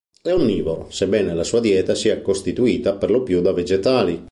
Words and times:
È 0.19 0.33
onnivoro, 0.33 0.87
sebbene 0.89 1.35
la 1.35 1.43
sua 1.43 1.59
dieta 1.59 1.93
sia 1.93 2.23
costituita 2.23 2.95
per 2.95 3.11
lo 3.11 3.21
più 3.21 3.39
da 3.39 3.51
vegetali. 3.53 4.19